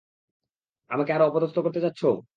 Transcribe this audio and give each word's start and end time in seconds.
আমাকে 0.91 1.11
আরোও 1.13 1.29
অপদস্ত 1.29 1.57
করতে 1.65 1.79
চাচ্ছো? 1.81 2.07